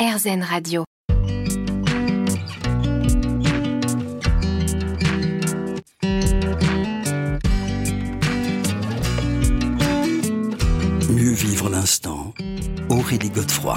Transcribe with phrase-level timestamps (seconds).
[0.00, 0.84] RZN Radio.
[11.10, 12.32] Mieux vivre l'instant.
[12.88, 13.76] Aurélie Godefroy.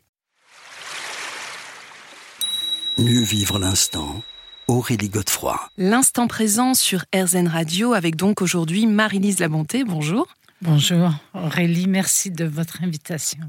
[3.01, 4.21] Mieux vivre l'instant.
[4.67, 5.59] Aurélie Godefroy.
[5.75, 9.83] L'instant présent sur RZN Radio avec donc aujourd'hui Marie-Lise Labonté.
[9.83, 10.27] Bonjour.
[10.61, 13.39] Bonjour Aurélie, merci de votre invitation.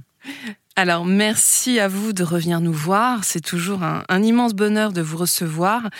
[0.74, 3.24] Alors, merci à vous de revenir nous voir.
[3.24, 5.90] C'est toujours un, un, immense bonheur de vous recevoir.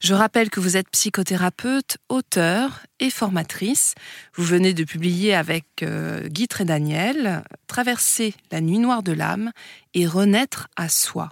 [0.00, 3.94] Je rappelle que vous êtes psychothérapeute, auteur et formatrice.
[4.36, 9.50] Vous venez de publier avec euh, Guy Daniel Traverser la nuit noire de l'âme
[9.92, 11.28] et renaître à soi.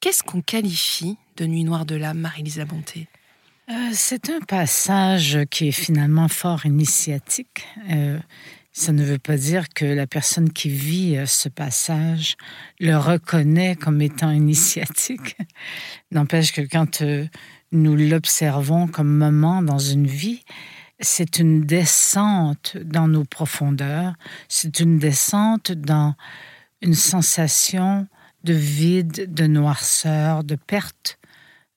[0.00, 3.08] Qu'est-ce qu'on qualifie de nuit noire de l'âme, Marie-Lise Labonté
[3.70, 7.66] euh, C'est un passage qui est finalement fort initiatique.
[7.90, 8.18] Euh,
[8.72, 12.36] ça ne veut pas dire que la personne qui vit ce passage
[12.78, 15.36] le reconnaît comme étant initiatique.
[16.10, 17.26] N'empêche que quand euh,
[17.72, 20.44] nous l'observons comme moment dans une vie,
[21.00, 24.14] c'est une descente dans nos profondeurs,
[24.48, 26.14] c'est une descente dans
[26.82, 28.06] une sensation
[28.46, 31.18] de vide, de noirceur, de perte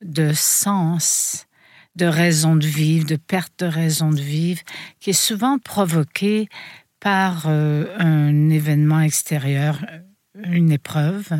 [0.01, 1.47] de sens,
[1.95, 4.61] de raison de vivre, de perte de raison de vivre,
[4.99, 6.47] qui est souvent provoquée
[6.99, 9.83] par euh, un événement extérieur,
[10.35, 11.31] une épreuve,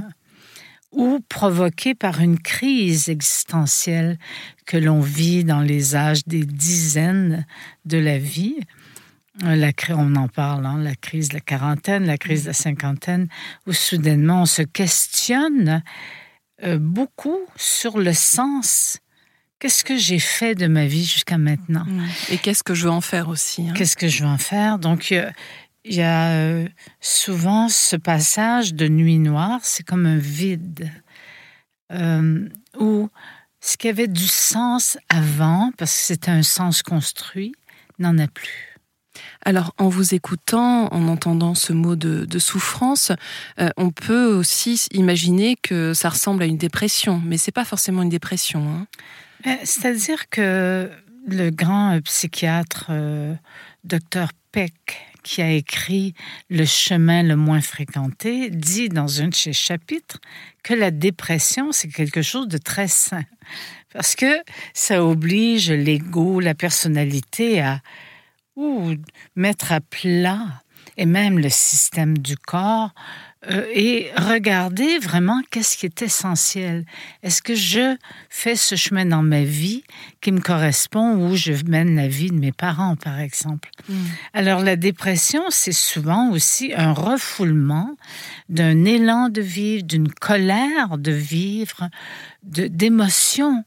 [0.91, 4.17] ou provoquée par une crise existentielle
[4.65, 7.45] que l'on vit dans les âges des dizaines
[7.85, 8.57] de la vie.
[9.41, 13.27] La, on en parle, hein, la crise de la quarantaine, la crise de la cinquantaine,
[13.67, 15.83] où soudainement on se questionne
[16.63, 18.97] euh, beaucoup sur le sens.
[19.59, 21.85] Qu'est-ce que j'ai fait de ma vie jusqu'à maintenant?
[22.29, 23.73] Et qu'est-ce que je veux en faire aussi hein?
[23.75, 24.79] Qu'est-ce que je veux en faire?
[24.79, 26.67] Donc, il y a euh,
[27.01, 30.91] souvent ce passage de nuit noire, c'est comme un vide,
[31.91, 32.47] euh,
[32.77, 33.09] où
[33.61, 37.53] ce qui avait du sens avant, parce que c'était un sens construit,
[37.99, 38.78] n'en a plus.
[39.43, 43.11] Alors, en vous écoutant, en entendant ce mot de, souffrance,
[43.59, 48.01] euh, on peut aussi imaginer que ça ressemble à une dépression, mais c'est pas forcément
[48.01, 48.67] une dépression.
[48.67, 48.87] Hein.
[49.47, 50.89] Euh, c'est-à-dire que
[51.27, 52.91] le grand euh, psychiatre
[53.83, 54.73] Dr Peck,
[55.23, 56.13] qui a écrit
[56.49, 60.19] Le chemin le moins fréquenté, dit dans un de ses chapitres
[60.63, 63.23] que la dépression, c'est quelque chose de très sain.
[63.93, 64.39] Parce que
[64.73, 67.81] ça oblige l'ego, la personnalité à
[68.59, 68.93] ou
[69.35, 70.61] mettre à plat
[70.99, 72.91] et même le système du corps
[73.49, 76.83] euh, et regarder vraiment qu'est-ce qui est essentiel.
[77.23, 77.95] Est-ce que je
[78.29, 79.85] fais ce chemin dans ma vie
[80.19, 83.69] qui me correspond ou je mène la vie de mes parents, par exemple?
[83.87, 83.95] Mm.
[84.33, 87.95] Alors la dépression, c'est souvent aussi un refoulement
[88.49, 91.89] d'un élan de vivre, d'une colère de vivre,
[92.43, 93.63] d'émotions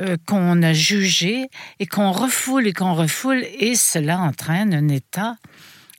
[0.00, 1.48] euh, qu'on a jugées
[1.78, 5.36] et qu'on refoule et qu'on refoule et cela entraîne un état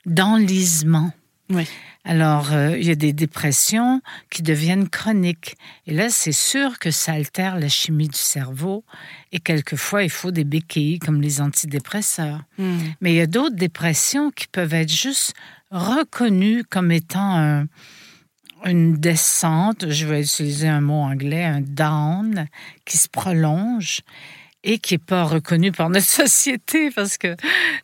[0.06, 1.12] d'enlisement.
[1.50, 1.68] Oui.
[2.06, 5.56] Alors, euh, il y a des dépressions qui deviennent chroniques.
[5.88, 8.84] Et là, c'est sûr que ça altère la chimie du cerveau.
[9.32, 12.44] Et quelquefois, il faut des béquilles comme les antidépresseurs.
[12.58, 12.78] Hmm.
[13.00, 15.34] Mais il y a d'autres dépressions qui peuvent être juste
[15.72, 17.66] reconnues comme étant
[18.66, 22.48] une descente, je vais utiliser un mot anglais, un down,
[22.86, 24.02] qui se prolonge
[24.64, 27.36] et qui n'est pas reconnu par notre société parce que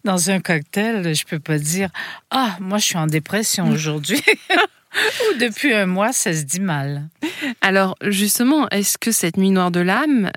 [0.03, 1.89] dans un cocktail, je peux pas dire
[2.31, 3.73] ah moi je suis en dépression mm.
[3.73, 4.21] aujourd'hui.
[4.95, 7.09] Ou depuis un mois, ça se dit mal.
[7.61, 10.31] Alors justement, est-ce que cette nuit noire de l'âme,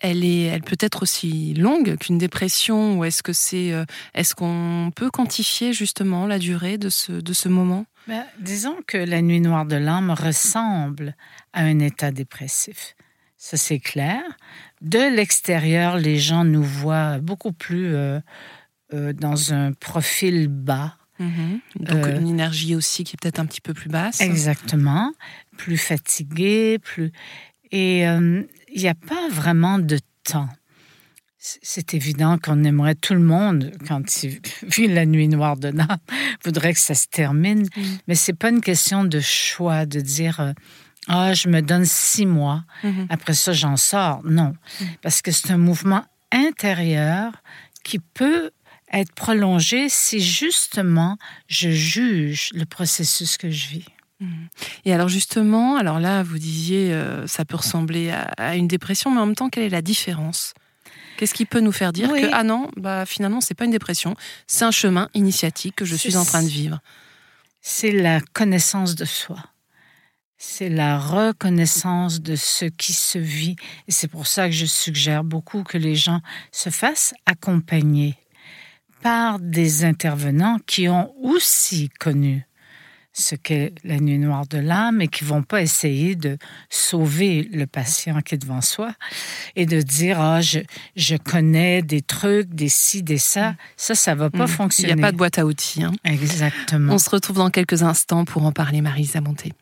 [0.00, 3.84] elle est, elle peut être aussi longue qu'une dépression, ou est-ce que c'est, euh,
[4.14, 7.86] est-ce qu'on peut quantifier justement la durée de ce de ce moment?
[8.08, 11.14] Ben, Disons que la nuit noire de l'âme ressemble
[11.52, 12.94] à un état dépressif.
[13.46, 14.22] Ça c'est clair.
[14.80, 18.18] De l'extérieur, les gens nous voient beaucoup plus euh,
[18.92, 20.96] euh, dans un profil bas.
[21.20, 21.60] Mhm.
[21.76, 24.20] Donc euh, une énergie aussi qui est peut-être un petit peu plus basse.
[24.20, 25.12] Exactement,
[25.56, 27.12] plus fatigué, plus
[27.70, 30.48] et il n'y a pas vraiment de temps.
[31.38, 36.02] C'est évident qu'on aimerait tout le monde, quand il vit la nuit noire de Naples,
[36.44, 37.68] voudrait que ça se termine.
[37.76, 40.52] Mais Mais c'est pas une question de choix, de dire
[41.08, 42.64] Ah, je me donne six mois.
[42.82, 43.06] Mhm.
[43.10, 44.22] Après ça, j'en sors.
[44.24, 44.54] Non.
[44.80, 44.86] Mhm.
[45.02, 47.32] Parce que c'est un mouvement intérieur
[47.84, 48.50] qui peut
[48.92, 51.18] être prolongé si justement
[51.48, 53.86] je juge le processus que je vis.
[54.86, 59.10] Et alors justement, alors là, vous disiez, euh, ça peut ressembler à, à une dépression,
[59.10, 60.54] mais en même temps, quelle est la différence?
[61.18, 62.22] Qu'est-ce qui peut nous faire dire Oui.
[62.22, 64.16] que ah non, bah finalement, c'est pas une dépression,
[64.46, 66.80] c'est un chemin initiatique que je suis en train de vivre?
[67.60, 69.36] C'est la connaissance de soi.
[70.38, 73.56] C'est la reconnaissance de ce qui se vit.
[73.88, 76.20] Et c'est pour ça que je suggère beaucoup que les gens
[76.52, 78.16] se fassent accompagner
[79.02, 82.46] par des intervenants qui ont aussi connu
[83.18, 86.36] ce qu'est la nuit noire de l'âme et qui vont pas essayer de
[86.68, 88.92] sauver le patient qui est devant soi
[89.54, 90.58] et de dire ah je,
[90.96, 94.48] je connais des trucs des ci des ça ça ça va pas Mhm.
[94.48, 95.82] fonctionner Il n'y a pas de boîte à outils.
[95.82, 95.92] hein.
[96.04, 99.54] exactement On se retrouve dans quelques instants pour en parler, Marie Monté.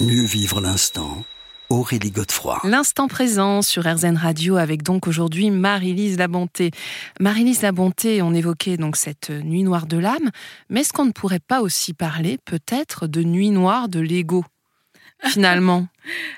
[0.00, 1.24] Mieux vivre l'instant.
[1.70, 2.60] Aurélie Godefroy.
[2.62, 6.70] L'instant présent sur RZN Radio avec donc aujourd'hui Marie-Lise Labonté.
[7.18, 10.30] Marie-Lise Labonté, on évoquait donc cette nuit noire de l'âme,
[10.70, 14.44] mais est-ce qu'on ne pourrait pas aussi parler peut-être de nuit noire de l'ego
[15.24, 15.88] finalement?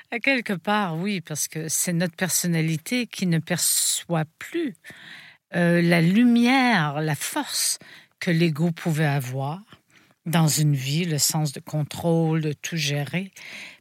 [0.09, 4.73] À quelque part, oui, parce que c'est notre personnalité qui ne perçoit plus
[5.55, 7.77] euh, la lumière, la force
[8.19, 9.61] que l'ego pouvait avoir
[10.25, 13.31] dans une vie, le sens de contrôle, de tout gérer.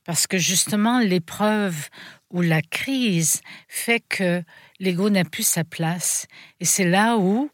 [0.04, 1.88] Parce que justement, l'épreuve
[2.30, 4.42] ou la crise fait que
[4.78, 6.26] l'ego n'a plus sa place.
[6.60, 7.50] Et c'est là où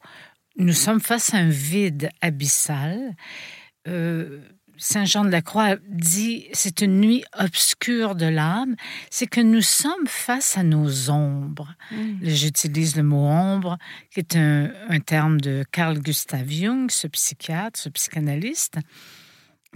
[0.57, 3.15] nous sommes face à un vide abyssal.
[3.89, 4.41] Euh,
[4.79, 8.77] Saint Jean de la Croix dit c'est une nuit obscure de l'âme,
[9.11, 11.75] c'est que nous sommes face à nos ombres.
[12.23, 13.79] J'utilise le mot ombre,
[14.11, 18.79] qui est un, un terme de Carl Gustav Jung, ce psychiatre, ce psychanalyste,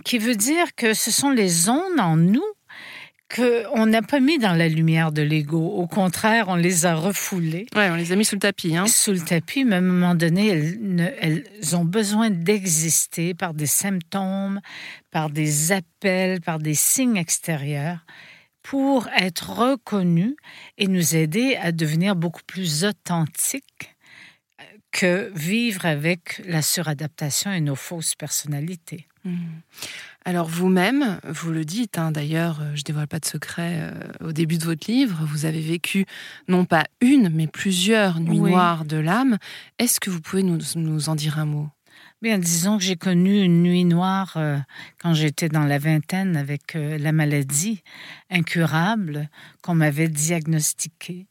[0.04, 2.44] qui veut dire que ce sont les zones en nous
[3.34, 5.64] qu'on n'a pas mis dans la lumière de l'ego.
[5.68, 8.76] Au contraire, on les a refoulées Ouais, on les a mis sous le tapis.
[8.76, 8.86] Hein.
[8.86, 13.54] sous le tapis, mais à un moment donné, elles, ne- elles ont besoin d'exister par
[13.54, 14.60] des symptômes,
[15.10, 18.04] par des appels, par des signes extérieurs
[18.62, 20.34] pour être reconnus
[20.76, 23.94] et nous aider à devenir beaucoup plus authentiques
[24.92, 29.06] que vivre avec la suradaptation et nos fausses personnalités.
[29.24, 29.60] Hmm.
[30.24, 34.32] Alors vous-même, vous le dites, hein, d'ailleurs, euh, je dévoile pas de secret euh, au
[34.32, 36.04] début de votre livre, vous avez vécu
[36.46, 38.50] non pas une, mais plusieurs nuits Oui.
[38.50, 39.38] noires de l'âme.
[39.78, 41.68] Est-ce que vous pouvez nous, nous en dire un mot?
[42.22, 44.58] Bien, disons que j'ai connu une nuit noire euh,
[45.00, 47.82] quand j'étais dans la vingtaine avec euh, la maladie
[48.28, 49.30] incurable
[49.62, 51.26] qu'on m'avait diagnostiquée.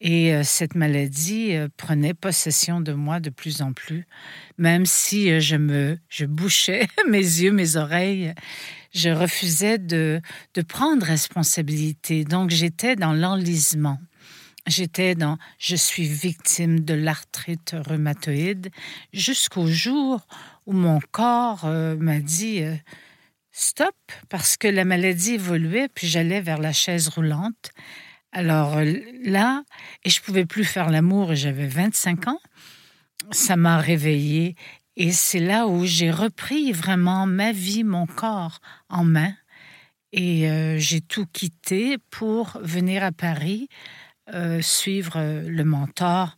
[0.00, 4.06] Et euh, cette maladie euh, prenait possession de moi de plus en plus,
[4.58, 8.34] même si euh, je me, je bouchais mes yeux, mes oreilles,
[8.92, 10.20] je refusais de,
[10.54, 12.24] de prendre responsabilité.
[12.24, 13.98] Donc j'étais dans l'enlisement.
[14.66, 18.70] J'étais dans je suis victime de l'arthrite rhumatoïde
[19.12, 20.26] jusqu'au jour
[20.66, 22.64] où mon corps m'a dit
[23.52, 23.94] stop
[24.28, 27.70] parce que la maladie évoluait puis j'allais vers la chaise roulante.
[28.36, 28.92] Alors euh,
[29.24, 29.64] là,
[30.04, 32.40] et je pouvais plus faire l'amour et j'avais 25 ans,
[33.30, 34.56] ça m'a réveillée
[34.94, 38.60] et c'est là où j'ai repris vraiment ma vie, mon corps
[38.90, 39.32] en main
[40.12, 43.70] et euh, j'ai tout quitté pour venir à Paris
[44.34, 45.18] euh, suivre
[45.48, 46.36] le mentor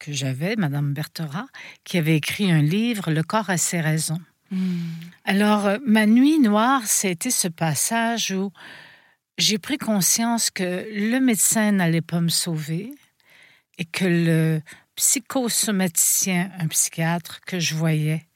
[0.00, 1.46] que j'avais, Madame Berthera,
[1.84, 4.20] qui avait écrit un livre, Le corps a ses raisons.
[5.24, 8.50] Alors, euh, ma nuit noire, c'était ce passage où
[9.38, 12.92] j'ai pris conscience que le médecin n'allait pas me sauver
[13.78, 14.62] et que le
[14.94, 18.26] psychosomaticien, un psychiatre que je voyais,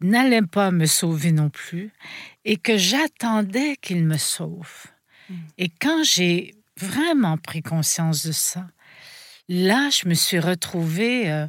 [0.00, 1.90] n'allait pas me sauver non plus
[2.44, 4.86] et que j'attendais qu'il me sauve.
[5.58, 8.68] Et quand j'ai vraiment pris conscience de ça,
[9.48, 11.46] là, je me suis retrouvée euh,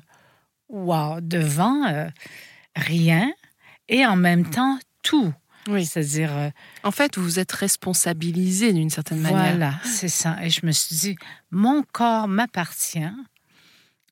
[0.70, 2.10] wow, devant euh,
[2.76, 3.32] rien
[3.88, 5.34] et en même temps tout.
[5.68, 5.86] Oui.
[5.86, 6.50] C'est-à-dire, euh,
[6.84, 9.52] En fait, vous vous êtes responsabilisé d'une certaine manière.
[9.52, 10.38] voilà, c'est ça.
[10.44, 11.16] Et je me suis dit,
[11.52, 13.00] mon corps m'appartient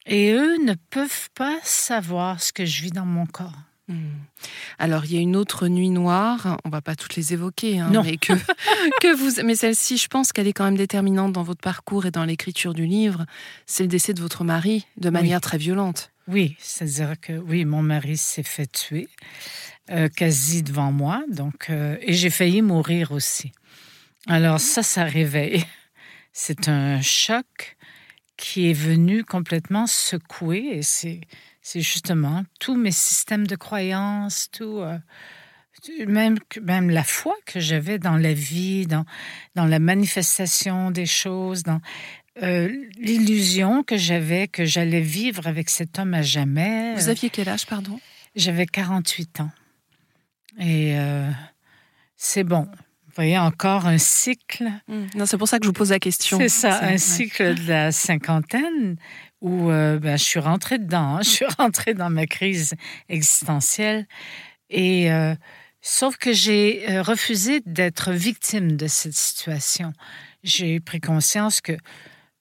[0.05, 3.53] et eux ne peuvent pas savoir ce que je vis dans mon corps.
[3.88, 4.09] Hmm.
[4.79, 7.89] Alors, il y a une autre nuit noire, on va pas toutes les évoquer, hein,
[7.91, 8.03] Non.
[8.03, 8.33] mais que,
[9.01, 12.12] que vous, mais celle-ci, je pense qu'elle est quand même déterminante dans votre parcours et
[12.12, 13.25] dans l'écriture du livre.
[13.67, 16.12] C'est le décès de votre mari de manière très violente.
[16.27, 19.07] Oui, c'est-à-dire que oui, mon mari s'est fait tuer
[19.92, 23.51] euh, quasi devant moi, donc euh, et j'ai failli mourir aussi.
[24.25, 25.63] Alors ça, ça réveille.
[26.34, 27.77] C'est un choc
[28.36, 31.22] qui est venu complètement secouer et c'est
[31.62, 34.98] c'est justement tous mes systèmes de croyances, tout euh,
[36.06, 39.06] même, même la foi que j'avais dans la vie, dans,
[39.56, 41.80] dans la manifestation des choses, dans
[42.42, 46.96] l'illusion que j'avais que j'allais vivre avec cet homme à jamais.
[46.96, 48.00] Vous aviez quel âge, pardon?
[48.36, 49.51] J'avais 48 ans.
[50.59, 51.29] Et euh,
[52.15, 52.67] c'est bon.
[53.07, 54.69] Vous voyez, encore un cycle.
[54.88, 55.05] Hmm.
[55.15, 56.38] Non, c'est pour ça que je vous pose la question.
[56.38, 58.97] C'est ça, un cycle de la cinquantaine
[59.41, 61.17] où euh, ben, je suis rentrée dedans.
[61.17, 61.21] Hein.
[61.21, 62.74] Je suis rentrée dans ma crise
[63.07, 64.05] existentielle.
[64.69, 65.09] Et
[65.88, 69.93] Sauf que j'ai euh, refusé d'être victime de cette situation.
[70.43, 71.77] J'ai pris conscience que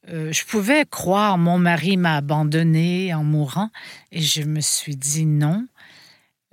[0.09, 3.68] euh, je pouvais croire mon mari m'a abandonné en mourant
[4.12, 5.66] et je me suis dit non,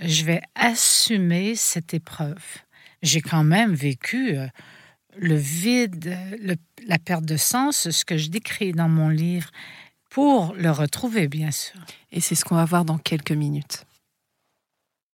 [0.01, 2.43] je vais assumer cette épreuve.
[3.01, 4.48] J'ai quand même vécu euh,
[5.17, 6.17] le vide,
[6.88, 9.50] la perte de sens, ce que je décris dans mon livre,
[10.10, 11.79] pour le retrouver, bien sûr.
[12.12, 13.86] Et c'est ce qu'on va voir dans quelques minutes.